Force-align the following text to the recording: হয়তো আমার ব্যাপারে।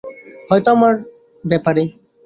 হয়তো 0.49 0.69
আমার 0.75 0.93
ব্যাপারে। 1.43 1.83